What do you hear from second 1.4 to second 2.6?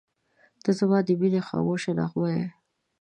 خاموشه نغمه یې.